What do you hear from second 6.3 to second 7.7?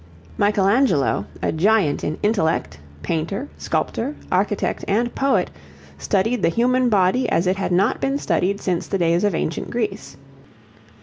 the human body as it